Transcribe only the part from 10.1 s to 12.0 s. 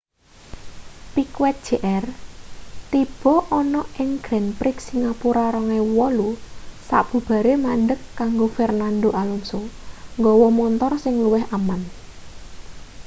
nggawa montor sing luwih aman